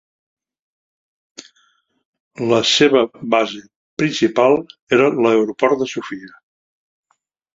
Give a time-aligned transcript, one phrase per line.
[2.51, 3.03] La seva
[3.35, 3.61] base
[4.03, 4.57] principal
[4.99, 6.33] era l'aeroport de Sofia.